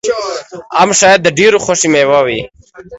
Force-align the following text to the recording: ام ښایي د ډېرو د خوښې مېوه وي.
ام 0.81 0.89
ښایي 0.99 1.17
د 1.21 1.27
ډېرو 1.37 1.59
د 1.61 1.63
خوښې 1.65 1.87
مېوه 1.93 2.19
وي. 2.25 2.41